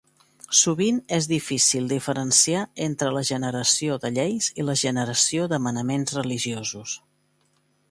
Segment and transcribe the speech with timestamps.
[0.59, 6.99] Sovint és difícil diferenciar entre la generació de lleis i la generació de manaments religiosos.